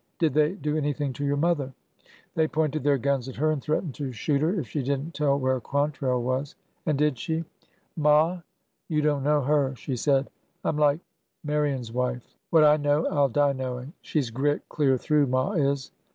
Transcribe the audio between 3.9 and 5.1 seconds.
to shoot her if she did